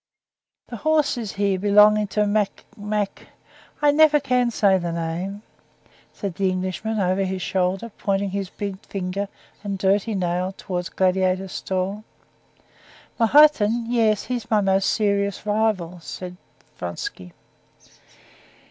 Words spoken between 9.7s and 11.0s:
dirty nail towards